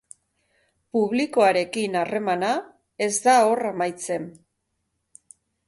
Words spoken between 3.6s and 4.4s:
amaitzen.